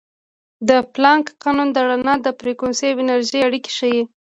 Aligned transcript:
د 0.67 0.71
پلانک 0.93 1.25
قانون 1.43 1.67
د 1.73 1.77
رڼا 1.89 2.15
فریکونسي 2.39 2.85
او 2.89 2.97
انرژي 3.03 3.39
اړیکې 3.47 3.71
ښيي. 3.77 4.01